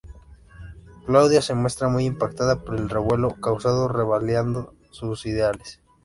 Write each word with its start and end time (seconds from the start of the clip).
Claudia 1.05 1.43
se 1.43 1.53
muestra 1.53 1.87
muy 1.87 2.05
impactada 2.05 2.63
por 2.63 2.75
el 2.75 2.89
revuelo 2.89 3.35
causado, 3.39 3.87
revalidando 3.87 4.73
sus 4.89 5.27
ideales. 5.27 5.79